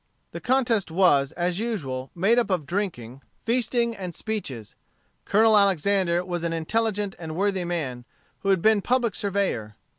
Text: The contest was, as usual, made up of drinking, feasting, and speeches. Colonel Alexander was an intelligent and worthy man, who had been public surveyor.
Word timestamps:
The 0.31 0.41
contest 0.41 0.89
was, 0.89 1.31
as 1.33 1.59
usual, 1.59 2.09
made 2.15 2.39
up 2.39 2.49
of 2.49 2.65
drinking, 2.65 3.21
feasting, 3.45 3.95
and 3.95 4.15
speeches. 4.15 4.73
Colonel 5.25 5.55
Alexander 5.55 6.25
was 6.25 6.43
an 6.43 6.53
intelligent 6.53 7.13
and 7.19 7.35
worthy 7.35 7.65
man, 7.65 8.05
who 8.39 8.49
had 8.49 8.63
been 8.63 8.81
public 8.81 9.13
surveyor. 9.13 9.75